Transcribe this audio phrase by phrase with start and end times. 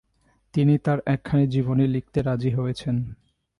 [0.53, 2.95] তিনি তাঁর একখানি জীবনী লিখতে রাজী হয়েছেন।